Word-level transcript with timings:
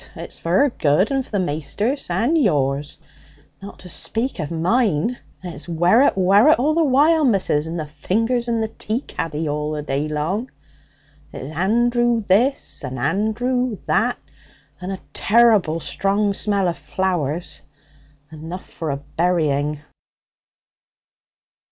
It's 0.15 0.39
for 0.39 0.65
'er 0.65 0.69
good, 0.71 1.11
and 1.11 1.23
for 1.23 1.29
the 1.31 1.39
maister's 1.39 2.09
and 2.09 2.35
yours, 2.35 2.99
not 3.61 3.77
to 3.77 3.87
speak 3.89 4.39
of 4.39 4.49
mine. 4.49 5.19
It's 5.43 5.67
werrit, 5.67 6.15
werrit, 6.17 6.57
all 6.57 6.73
the 6.73 6.83
while, 6.83 7.23
missus, 7.23 7.67
and 7.67 7.79
the 7.79 7.85
fingers 7.85 8.47
in 8.47 8.61
the 8.61 8.67
tea 8.67 9.01
caddy 9.01 9.45
the 9.45 9.83
day 9.85 10.07
long! 10.07 10.49
It's 11.31 11.51
Andrew 11.55 12.23
this 12.25 12.83
and 12.83 12.97
Andrew 12.97 13.77
that, 13.85 14.17
and 14.79 14.91
a 14.91 14.99
terrible 15.13 15.79
strong 15.79 16.33
smell 16.33 16.67
of 16.67 16.79
flowers 16.79 17.61
enough 18.31 18.67
for 18.67 18.89
a 18.89 18.97
burying.' 18.97 19.81